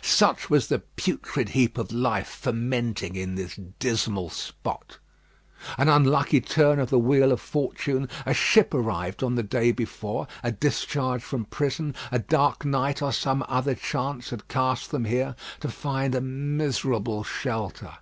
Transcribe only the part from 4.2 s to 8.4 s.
spot. An unlucky turn of the wheel of fortune, a